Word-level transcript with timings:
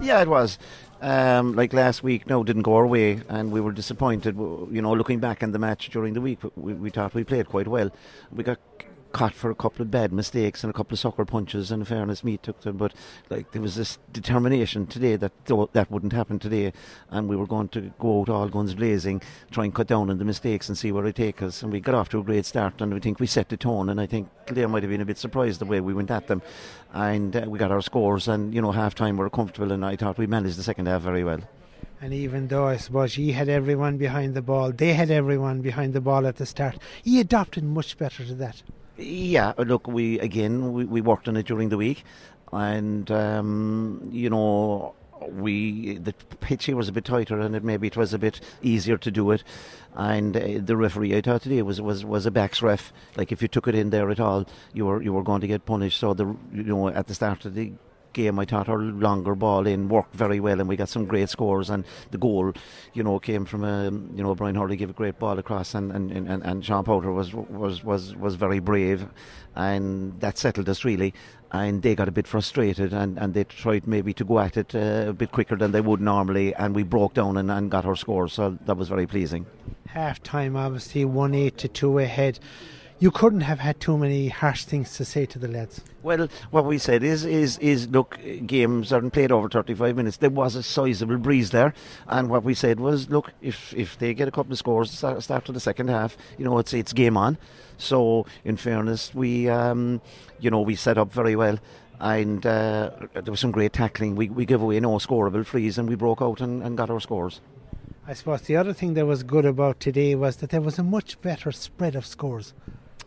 Yeah, 0.00 0.20
it 0.22 0.28
was. 0.28 0.58
Um, 1.00 1.54
like 1.54 1.72
last 1.72 2.02
week, 2.02 2.26
no, 2.26 2.42
didn't 2.42 2.62
go 2.62 2.74
our 2.76 2.86
way, 2.86 3.20
and 3.28 3.52
we 3.52 3.60
were 3.60 3.72
disappointed. 3.72 4.36
You 4.36 4.82
know, 4.82 4.92
looking 4.92 5.20
back 5.20 5.42
on 5.42 5.52
the 5.52 5.58
match 5.58 5.90
during 5.90 6.14
the 6.14 6.20
week, 6.20 6.38
we, 6.56 6.74
we 6.74 6.90
thought 6.90 7.14
we 7.14 7.24
played 7.24 7.48
quite 7.48 7.68
well. 7.68 7.90
We 8.32 8.42
got 8.44 8.58
caught 9.12 9.34
for 9.34 9.50
a 9.50 9.54
couple 9.54 9.82
of 9.82 9.90
bad 9.90 10.12
mistakes 10.12 10.62
and 10.62 10.70
a 10.70 10.74
couple 10.74 10.94
of 10.94 10.98
sucker 10.98 11.24
punches. 11.24 11.70
And 11.70 11.86
fairness, 11.86 12.24
me 12.24 12.36
took 12.36 12.60
them, 12.60 12.76
but 12.76 12.92
like 13.30 13.52
there 13.52 13.62
was 13.62 13.74
this 13.74 13.98
determination 14.12 14.86
today 14.86 15.16
that 15.16 15.32
that 15.72 15.90
wouldn't 15.90 16.12
happen 16.12 16.38
today, 16.38 16.72
and 17.10 17.28
we 17.28 17.36
were 17.36 17.46
going 17.46 17.68
to 17.68 17.92
go 17.98 18.20
out 18.20 18.28
all 18.28 18.48
guns 18.48 18.74
blazing, 18.74 19.22
try 19.50 19.64
and 19.64 19.74
cut 19.74 19.86
down 19.86 20.10
on 20.10 20.18
the 20.18 20.24
mistakes 20.24 20.68
and 20.68 20.76
see 20.76 20.92
where 20.92 21.06
it 21.06 21.16
takes 21.16 21.42
us. 21.42 21.62
And 21.62 21.72
we 21.72 21.80
got 21.80 21.94
off 21.94 22.08
to 22.10 22.20
a 22.20 22.22
great 22.22 22.46
start, 22.46 22.80
and 22.80 22.92
we 22.92 23.00
think 23.00 23.20
we 23.20 23.26
set 23.26 23.48
the 23.48 23.56
tone. 23.56 23.88
And 23.88 24.00
I 24.00 24.06
think 24.06 24.28
they 24.46 24.64
might 24.66 24.82
have 24.82 24.90
been 24.90 25.00
a 25.00 25.06
bit 25.06 25.18
surprised 25.18 25.60
the 25.60 25.66
way 25.66 25.80
we 25.80 25.94
went 25.94 26.10
at 26.10 26.26
them, 26.26 26.42
and 26.92 27.34
uh, 27.34 27.44
we 27.46 27.58
got 27.58 27.72
our 27.72 27.82
scores. 27.82 28.28
And 28.28 28.54
you 28.54 28.62
know, 28.62 28.72
half 28.72 28.94
time 28.94 29.16
we 29.16 29.20
were 29.20 29.30
comfortable, 29.30 29.72
and 29.72 29.84
I 29.84 29.96
thought 29.96 30.18
we 30.18 30.26
managed 30.26 30.56
the 30.56 30.62
second 30.62 30.86
half 30.86 31.02
very 31.02 31.24
well. 31.24 31.40
And 32.00 32.14
even 32.14 32.46
though 32.46 32.66
I 32.66 32.76
suppose 32.76 33.14
he 33.14 33.32
had 33.32 33.48
everyone 33.48 33.96
behind 33.96 34.34
the 34.34 34.42
ball, 34.42 34.70
they 34.70 34.92
had 34.94 35.10
everyone 35.10 35.62
behind 35.62 35.94
the 35.94 36.00
ball 36.00 36.26
at 36.28 36.36
the 36.36 36.46
start. 36.46 36.78
He 37.02 37.18
adapted 37.18 37.64
much 37.64 37.98
better 37.98 38.24
to 38.24 38.34
that. 38.36 38.62
Yeah, 38.98 39.52
look, 39.56 39.86
we 39.86 40.18
again 40.18 40.72
we, 40.72 40.84
we 40.84 41.00
worked 41.00 41.28
on 41.28 41.36
it 41.36 41.46
during 41.46 41.68
the 41.68 41.76
week, 41.76 42.04
and 42.52 43.08
um, 43.10 44.08
you 44.12 44.28
know 44.28 44.94
we 45.30 45.98
the 45.98 46.12
pitch 46.40 46.66
here 46.66 46.76
was 46.76 46.88
a 46.88 46.92
bit 46.92 47.04
tighter 47.04 47.40
and 47.40 47.56
it 47.56 47.64
maybe 47.64 47.86
it 47.86 47.96
was 47.96 48.14
a 48.14 48.18
bit 48.18 48.40
easier 48.62 48.96
to 48.96 49.10
do 49.10 49.30
it 49.30 49.42
and 49.94 50.36
uh, 50.36 50.60
the 50.64 50.76
referee 50.76 51.16
I 51.16 51.20
thought 51.20 51.42
today 51.42 51.62
was, 51.62 51.80
was 51.80 52.04
was 52.04 52.26
a 52.26 52.30
backs 52.30 52.62
ref. 52.62 52.92
Like 53.16 53.32
if 53.32 53.42
you 53.42 53.48
took 53.48 53.66
it 53.66 53.74
in 53.74 53.90
there 53.90 54.10
at 54.10 54.20
all 54.20 54.46
you 54.72 54.86
were 54.86 55.02
you 55.02 55.12
were 55.12 55.22
going 55.22 55.40
to 55.40 55.46
get 55.46 55.66
punished. 55.66 55.98
So 55.98 56.14
the 56.14 56.26
you 56.52 56.62
know 56.62 56.88
at 56.88 57.06
the 57.06 57.14
start 57.14 57.44
of 57.44 57.54
the 57.54 57.72
game, 58.12 58.38
I 58.38 58.44
thought 58.44 58.68
our 58.68 58.78
longer 58.78 59.34
ball 59.34 59.66
in 59.66 59.88
worked 59.88 60.14
very 60.14 60.40
well, 60.40 60.60
and 60.60 60.68
we 60.68 60.76
got 60.76 60.88
some 60.88 61.06
great 61.06 61.28
scores. 61.28 61.70
And 61.70 61.84
the 62.10 62.18
goal, 62.18 62.52
you 62.94 63.02
know, 63.02 63.18
came 63.18 63.44
from 63.44 63.64
a 63.64 63.84
you 63.84 64.22
know 64.22 64.34
Brian 64.34 64.54
Hurley 64.54 64.76
gave 64.76 64.90
a 64.90 64.94
great 64.94 65.18
ball 65.18 65.38
across, 65.38 65.74
and 65.74 65.92
and, 65.92 66.10
and, 66.10 66.42
and 66.42 66.64
Sean 66.64 66.84
Powter 66.84 67.14
was 67.14 67.34
was 67.34 67.84
was 67.84 68.14
was 68.16 68.34
very 68.34 68.58
brave, 68.58 69.06
and 69.54 70.18
that 70.20 70.38
settled 70.38 70.68
us 70.68 70.84
really. 70.84 71.14
And 71.50 71.80
they 71.80 71.94
got 71.94 72.08
a 72.08 72.12
bit 72.12 72.26
frustrated, 72.26 72.92
and, 72.92 73.18
and 73.18 73.32
they 73.32 73.44
tried 73.44 73.86
maybe 73.86 74.12
to 74.12 74.24
go 74.24 74.38
at 74.38 74.58
it 74.58 74.74
uh, 74.74 75.06
a 75.08 75.12
bit 75.14 75.32
quicker 75.32 75.56
than 75.56 75.72
they 75.72 75.80
would 75.80 75.98
normally, 75.98 76.54
and 76.54 76.74
we 76.74 76.82
broke 76.82 77.14
down 77.14 77.38
and, 77.38 77.50
and 77.50 77.70
got 77.70 77.86
our 77.86 77.96
scores. 77.96 78.34
So 78.34 78.58
that 78.66 78.76
was 78.76 78.90
very 78.90 79.06
pleasing. 79.06 79.46
Half 79.86 80.22
time, 80.22 80.56
obviously, 80.56 81.06
one 81.06 81.34
eight 81.34 81.56
to 81.58 81.68
two 81.68 81.98
ahead 81.98 82.38
you 83.00 83.10
couldn't 83.10 83.42
have 83.42 83.60
had 83.60 83.80
too 83.80 83.96
many 83.96 84.28
harsh 84.28 84.64
things 84.64 84.96
to 84.96 85.04
say 85.04 85.24
to 85.26 85.38
the 85.38 85.48
lads. 85.48 85.80
Well, 86.02 86.28
what 86.50 86.64
we 86.64 86.78
said 86.78 87.02
is, 87.02 87.24
is, 87.24 87.58
is 87.58 87.88
look, 87.88 88.18
games 88.46 88.92
aren't 88.92 89.12
played 89.12 89.30
over 89.30 89.48
35 89.48 89.96
minutes. 89.96 90.16
There 90.16 90.30
was 90.30 90.56
a 90.56 90.62
sizable 90.62 91.18
breeze 91.18 91.50
there, 91.50 91.74
and 92.06 92.28
what 92.28 92.44
we 92.44 92.54
said 92.54 92.80
was, 92.80 93.08
look, 93.08 93.32
if 93.40 93.74
if 93.74 93.98
they 93.98 94.14
get 94.14 94.28
a 94.28 94.30
couple 94.30 94.52
of 94.52 94.58
scores 94.58 94.90
start, 94.90 95.22
start 95.22 95.44
to 95.46 95.52
the 95.52 95.60
second 95.60 95.88
half, 95.88 96.16
you 96.38 96.44
know, 96.44 96.58
it's 96.58 96.72
it's 96.72 96.92
game 96.92 97.16
on. 97.16 97.38
So, 97.76 98.26
in 98.44 98.56
fairness, 98.56 99.14
we, 99.14 99.48
um, 99.48 100.00
you 100.40 100.50
know, 100.50 100.60
we 100.60 100.74
set 100.74 100.98
up 100.98 101.12
very 101.12 101.36
well 101.36 101.58
and 102.00 102.44
uh, 102.46 102.90
there 103.12 103.30
was 103.30 103.40
some 103.40 103.50
great 103.50 103.72
tackling. 103.72 104.16
We, 104.16 104.28
we 104.28 104.46
gave 104.46 104.62
away 104.62 104.80
no 104.80 104.90
scoreable 104.98 105.44
frees 105.44 105.78
and 105.78 105.88
we 105.88 105.94
broke 105.94 106.22
out 106.22 106.40
and, 106.40 106.62
and 106.62 106.76
got 106.76 106.90
our 106.90 107.00
scores. 107.00 107.40
I 108.06 108.14
suppose 108.14 108.42
the 108.42 108.56
other 108.56 108.72
thing 108.72 108.94
that 108.94 109.06
was 109.06 109.22
good 109.22 109.44
about 109.44 109.80
today 109.80 110.14
was 110.14 110.36
that 110.36 110.50
there 110.50 110.60
was 110.60 110.78
a 110.78 110.82
much 110.82 111.20
better 111.20 111.52
spread 111.52 111.94
of 111.94 112.06
scores. 112.06 112.54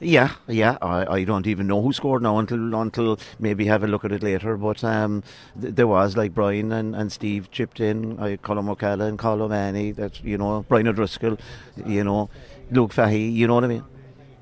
Yeah, 0.00 0.32
yeah. 0.46 0.76
I, 0.82 1.06
I 1.06 1.24
don't 1.24 1.46
even 1.46 1.66
know 1.66 1.80
who 1.80 1.92
scored 1.92 2.22
now 2.22 2.38
until 2.38 2.74
until 2.74 3.18
maybe 3.38 3.64
have 3.66 3.82
a 3.82 3.86
look 3.86 4.04
at 4.04 4.12
it 4.12 4.22
later. 4.22 4.56
But 4.56 4.84
um, 4.84 5.22
th- 5.60 5.74
there 5.74 5.86
was 5.86 6.16
like 6.16 6.34
Brian 6.34 6.70
and, 6.72 6.94
and 6.94 7.10
Steve 7.10 7.50
chipped 7.50 7.80
in. 7.80 8.18
I 8.20 8.36
Colin 8.36 8.66
McCalla 8.66 9.08
and 9.08 9.18
Colin 9.18 9.50
Manny. 9.50 9.92
That 9.92 10.22
you 10.22 10.36
know 10.36 10.64
Brian 10.68 10.88
O'Driscoll. 10.88 11.38
You 11.86 12.04
know 12.04 12.28
Luke 12.70 12.92
Fahy. 12.92 13.32
You 13.32 13.46
know 13.46 13.54
what 13.54 13.64
I 13.64 13.68
mean? 13.68 13.84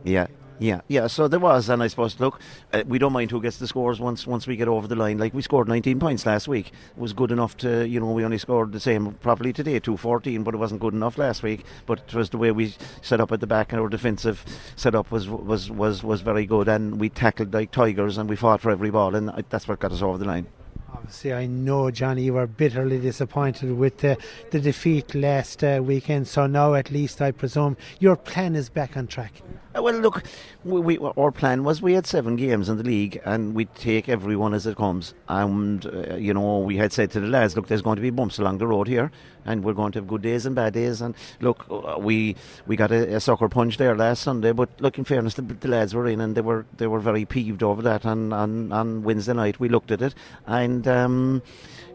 Yeah. 0.03 0.27
Yeah, 0.59 0.83
yeah. 0.87 1.09
So 1.09 1.27
there 1.27 1.41
was, 1.41 1.69
and 1.69 1.83
I 1.83 1.89
suppose, 1.89 2.19
look, 2.21 2.41
uh, 2.73 2.85
we 2.87 2.99
don't 2.99 3.13
mind 3.13 3.31
who 3.31 3.43
gets 3.43 3.57
the 3.59 3.67
scores 3.67 3.99
once 3.99 4.27
once 4.27 4.47
we 4.47 4.57
get 4.57 4.69
over 4.69 4.87
the 4.87 4.95
line. 4.95 5.19
Like 5.19 5.35
we 5.35 5.43
scored 5.43 5.69
19 5.69 5.99
points 5.99 6.27
last 6.27 6.47
week, 6.47 6.69
it 6.69 7.01
was 7.01 7.13
good 7.13 7.33
enough 7.33 7.57
to, 7.59 7.87
you 7.87 7.99
know, 7.99 8.11
we 8.13 8.25
only 8.25 8.39
scored 8.39 8.73
the 8.73 8.81
same 8.81 9.15
properly 9.15 9.53
today, 9.53 9.81
214, 9.81 10.45
but 10.45 10.55
it 10.55 10.59
wasn't 10.59 10.81
good 10.81 10.95
enough 10.95 11.19
last 11.19 11.43
week. 11.43 11.65
But 11.87 12.01
it 12.07 12.15
was 12.15 12.31
the 12.31 12.39
way 12.39 12.53
we 12.53 12.75
set 13.03 13.21
up 13.21 13.33
at 13.33 13.41
the 13.41 13.47
back, 13.47 13.73
and 13.73 13.81
our 13.81 13.89
defensive 13.89 14.45
setup 14.77 15.11
was 15.11 15.29
was 15.29 15.71
was 15.71 16.05
was 16.05 16.21
very 16.21 16.47
good, 16.47 16.69
and 16.69 17.01
we 17.01 17.09
tackled 17.09 17.53
like 17.53 17.73
tigers, 17.73 18.17
and 18.17 18.29
we 18.29 18.37
fought 18.37 18.61
for 18.61 18.71
every 18.71 18.91
ball, 18.91 19.15
and 19.15 19.33
that's 19.51 19.67
what 19.67 19.81
got 19.81 19.93
us 19.93 20.03
over 20.03 20.19
the 20.19 20.25
line. 20.25 20.47
Obviously, 20.93 21.35
I 21.35 21.47
know, 21.47 21.91
Johnny, 21.91 22.23
you 22.23 22.35
were 22.35 22.47
bitterly 22.47 23.01
disappointed 23.01 23.77
with 23.77 23.99
the, 23.99 24.17
the 24.53 24.61
defeat 24.61 25.15
last 25.15 25.63
uh, 25.65 25.81
weekend. 25.85 26.29
So 26.29 26.47
now, 26.47 26.75
at 26.75 26.91
least, 26.91 27.21
I 27.21 27.33
presume 27.33 27.77
your 27.99 28.17
plan 28.17 28.55
is 28.55 28.71
back 28.71 28.97
on 28.97 29.09
track. 29.09 29.43
Uh, 29.77 29.83
well, 29.83 29.95
look, 29.95 30.23
we, 30.65 30.81
we, 30.81 30.99
our 30.99 31.33
plan 31.33 31.65
was 31.65 31.83
we 31.83 31.95
had 31.95 32.07
seven 32.07 32.37
games 32.37 32.69
in 32.69 32.77
the 32.77 32.85
league 32.85 33.21
and 33.25 33.55
we'd 33.55 33.75
take 33.75 34.09
every 34.09 34.37
one 34.37 34.55
as 34.55 34.67
it 34.67 34.77
comes. 34.77 35.15
And, 35.29 35.85
uh, 35.87 36.15
you 36.15 36.33
know, 36.33 36.59
we 36.59 36.77
had 36.77 36.93
said 36.93 37.11
to 37.13 37.21
the 37.21 37.27
lads, 37.27 37.57
look, 37.57 37.67
there's 37.67 37.83
going 37.83 37.97
to 37.97 38.03
be 38.03 38.11
bumps 38.11 38.39
along 38.39 38.59
the 38.59 38.67
road 38.67 38.87
here 38.87 39.11
and 39.45 39.65
we're 39.65 39.73
going 39.73 39.91
to 39.93 39.99
have 39.99 40.07
good 40.07 40.23
days 40.23 40.47
and 40.47 40.55
bad 40.55 40.75
days. 40.75 41.01
And, 41.01 41.15
look, 41.41 41.67
uh, 41.71 41.97
we 41.99 42.37
we 42.67 42.77
got 42.77 42.93
a, 42.93 43.17
a 43.17 43.21
sucker 43.21 43.49
punch 43.49 43.77
there 43.77 43.97
last 43.97 44.23
Sunday, 44.23 44.53
but, 44.53 44.69
look, 44.81 44.97
in 44.97 45.05
fairness, 45.05 45.35
the, 45.35 45.43
the, 45.43 45.69
lads 45.69 45.95
were 45.95 46.07
in 46.07 46.21
and 46.21 46.37
they 46.37 46.41
were 46.41 46.67
they 46.77 46.87
were 46.87 47.01
very 47.01 47.25
peeved 47.25 47.63
over 47.63 47.83
that. 47.83 48.05
And 48.05 48.33
on, 48.33 48.73
on 48.73 49.03
Wednesday 49.03 49.35
night, 49.35 49.59
we 49.59 49.69
looked 49.69 49.91
at 49.91 50.03
it 50.03 50.15
and. 50.47 50.87
Um, 50.87 51.43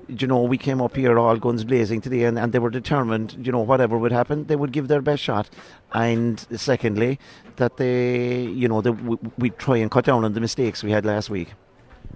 you 0.09 0.27
know, 0.27 0.41
we 0.41 0.57
came 0.57 0.81
up 0.81 0.95
here 0.95 1.17
all 1.19 1.37
guns 1.37 1.63
blazing 1.63 2.01
today 2.01 2.23
and, 2.23 2.37
and 2.37 2.51
they 2.51 2.59
were 2.59 2.69
determined, 2.69 3.45
you 3.45 3.51
know, 3.51 3.59
whatever 3.59 3.97
would 3.97 4.11
happen, 4.11 4.45
they 4.45 4.55
would 4.55 4.71
give 4.71 4.87
their 4.87 5.01
best 5.01 5.23
shot. 5.23 5.49
And 5.93 6.39
secondly, 6.55 7.19
that 7.57 7.77
they, 7.77 8.41
you 8.41 8.67
know, 8.67 8.81
that 8.81 8.93
we, 8.93 9.17
we 9.37 9.49
try 9.51 9.77
and 9.77 9.91
cut 9.91 10.05
down 10.05 10.25
on 10.25 10.33
the 10.33 10.41
mistakes 10.41 10.83
we 10.83 10.91
had 10.91 11.05
last 11.05 11.29
week. 11.29 11.53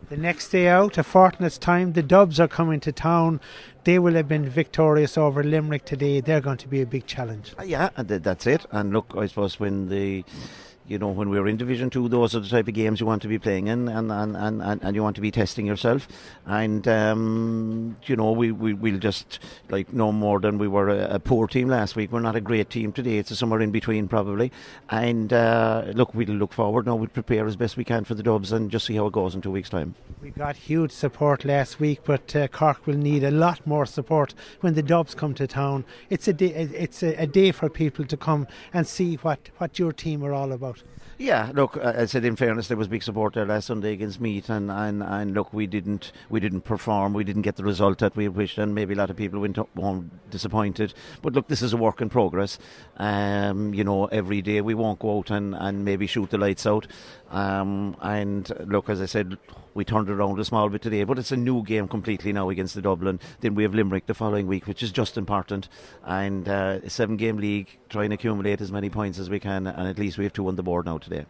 The 0.09 0.17
next 0.17 0.49
day 0.49 0.67
out, 0.67 0.97
a 0.97 1.03
fortnight's 1.03 1.57
time, 1.57 1.93
the 1.93 2.03
Dubs 2.03 2.39
are 2.39 2.47
coming 2.47 2.79
to 2.81 2.91
town. 2.91 3.39
They 3.83 3.99
will 3.99 4.13
have 4.15 4.27
been 4.27 4.47
victorious 4.47 5.17
over 5.17 5.43
Limerick 5.43 5.85
today. 5.85 6.19
They're 6.19 6.41
going 6.41 6.57
to 6.57 6.67
be 6.67 6.81
a 6.81 6.85
big 6.85 7.05
challenge. 7.05 7.53
Uh, 7.57 7.63
yeah, 7.63 7.89
that's 7.95 8.45
it. 8.45 8.65
And 8.71 8.93
look, 8.93 9.13
I 9.17 9.27
suppose 9.27 9.59
when 9.59 9.89
the 9.89 10.23
you 10.87 10.99
know, 10.99 11.07
when 11.07 11.29
we 11.29 11.39
were 11.39 11.47
in 11.47 11.57
Division 11.57 11.89
Two, 11.89 12.09
those 12.09 12.35
are 12.35 12.39
the 12.39 12.49
type 12.49 12.67
of 12.67 12.73
games 12.73 12.99
you 12.99 13.05
want 13.05 13.21
to 13.21 13.27
be 13.27 13.39
playing 13.39 13.67
in, 13.67 13.87
and 13.87 14.11
and, 14.11 14.35
and, 14.35 14.61
and, 14.61 14.95
you 14.95 15.01
want 15.01 15.15
to 15.15 15.21
be 15.21 15.31
testing 15.31 15.65
yourself. 15.65 16.07
And 16.45 16.85
um, 16.87 17.95
you 18.05 18.15
know, 18.15 18.31
we, 18.31 18.51
we 18.51 18.73
we'll 18.73 18.99
just 18.99 19.39
like 19.69 19.93
no 19.93 20.11
more 20.11 20.39
than 20.39 20.57
we 20.57 20.67
were 20.67 20.89
a, 20.89 21.15
a, 21.15 21.19
poor 21.19 21.47
team 21.47 21.69
last 21.69 21.95
week. 21.95 22.11
We're 22.11 22.19
not 22.19 22.35
a 22.35 22.41
great 22.41 22.69
team 22.69 22.91
today. 22.91 23.17
It's 23.17 23.37
somewhere 23.37 23.61
in 23.61 23.71
between 23.71 24.07
probably. 24.09 24.51
And 24.89 25.31
uh, 25.31 25.85
look, 25.93 26.13
we'll 26.13 26.27
look 26.27 26.51
forward 26.51 26.85
now. 26.85 26.95
We'll 26.95 27.07
prepare 27.07 27.47
as 27.47 27.55
best 27.55 27.77
we 27.77 27.85
can 27.85 28.03
for 28.03 28.15
the 28.15 28.23
Dubs 28.23 28.51
and 28.51 28.69
just 28.69 28.85
see 28.85 28.95
how 28.95 29.07
it 29.07 29.13
goes 29.13 29.35
in 29.35 29.41
two 29.41 29.51
weeks' 29.51 29.69
time. 29.69 29.95
We 30.21 30.31
got 30.31 30.55
huge 30.55 30.91
support 30.91 31.45
last 31.45 31.79
week, 31.79 32.01
but 32.03 32.35
uh, 32.35 32.47
Cork 32.49 32.85
will 32.85 32.97
need 32.97 33.23
a 33.23 33.31
lot 33.31 33.65
more 33.65 33.85
support 33.85 34.33
when 34.61 34.73
the 34.73 34.83
Dubs 34.83 35.15
come 35.15 35.33
to 35.35 35.47
town. 35.47 35.85
It's 36.09 36.27
a 36.27 36.33
day. 36.33 36.47
It's 36.47 37.03
a, 37.03 37.15
a 37.21 37.27
day 37.27 37.51
for 37.51 37.69
people 37.69 38.05
to 38.05 38.17
come 38.17 38.47
and 38.73 38.85
see 38.85 39.15
what 39.15 39.49
what 39.57 39.79
your 39.79 39.93
team 39.93 40.23
are 40.23 40.33
all 40.33 40.51
about. 40.51 40.72
Yeah, 41.17 41.51
look, 41.53 41.77
I 41.77 42.05
said 42.07 42.25
in 42.25 42.35
fairness, 42.35 42.67
there 42.67 42.77
was 42.77 42.87
big 42.87 43.03
support 43.03 43.35
there 43.35 43.45
last 43.45 43.67
Sunday 43.67 43.93
against 43.93 44.19
Meath, 44.19 44.49
and, 44.49 44.71
and, 44.71 45.03
and 45.03 45.33
look, 45.33 45.53
we 45.53 45.67
didn't 45.67 46.11
we 46.29 46.39
didn't 46.39 46.61
perform, 46.61 47.13
we 47.13 47.23
didn't 47.23 47.43
get 47.43 47.55
the 47.55 47.63
result 47.63 47.99
that 47.99 48.15
we 48.15 48.27
wished, 48.27 48.57
and 48.57 48.73
maybe 48.73 48.95
a 48.95 48.97
lot 48.97 49.11
of 49.11 49.15
people 49.15 49.39
went 49.39 49.57
home 49.57 50.11
disappointed. 50.31 50.93
But 51.21 51.33
look, 51.33 51.47
this 51.47 51.61
is 51.61 51.71
a 51.71 51.77
work 51.77 52.01
in 52.01 52.09
progress. 52.09 52.57
Um, 52.97 53.75
you 53.75 53.83
know, 53.83 54.05
every 54.05 54.41
day 54.41 54.61
we 54.61 54.73
won't 54.73 54.99
go 54.99 55.19
out 55.19 55.29
and, 55.29 55.53
and 55.55 55.85
maybe 55.85 56.07
shoot 56.07 56.31
the 56.31 56.39
lights 56.39 56.65
out. 56.65 56.87
Um, 57.29 57.95
and 58.01 58.51
look, 58.65 58.89
as 58.89 58.99
I 58.99 59.05
said, 59.05 59.37
we 59.73 59.85
turned 59.85 60.09
it 60.09 60.13
around 60.13 60.39
a 60.39 60.45
small 60.45 60.69
bit 60.69 60.81
today, 60.81 61.03
but 61.03 61.19
it's 61.19 61.31
a 61.31 61.37
new 61.37 61.63
game 61.63 61.87
completely 61.87 62.33
now 62.33 62.49
against 62.49 62.75
the 62.75 62.81
Dublin. 62.81 63.19
Then 63.41 63.55
we 63.55 63.63
have 63.63 63.73
Limerick 63.73 64.05
the 64.05 64.13
following 64.13 64.47
week, 64.47 64.67
which 64.67 64.83
is 64.83 64.91
just 64.91 65.17
important. 65.17 65.69
And 66.03 66.47
uh, 66.47 66.79
a 66.83 66.89
seven 66.89 67.17
game 67.17 67.37
league, 67.37 67.77
try 67.89 68.03
and 68.03 68.13
accumulate 68.13 68.61
as 68.61 68.71
many 68.71 68.89
points 68.89 69.19
as 69.19 69.29
we 69.29 69.39
can, 69.39 69.67
and 69.67 69.87
at 69.87 69.97
least 69.97 70.17
we 70.17 70.23
have 70.25 70.33
two 70.33 70.47
on 70.47 70.55
the 70.55 70.63
board 70.63 70.85
now 70.85 70.97
today. 70.97 71.25